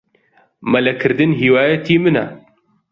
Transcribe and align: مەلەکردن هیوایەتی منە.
مەلەکردن 0.71 1.31
هیوایەتی 1.41 1.97
منە. 2.03 2.25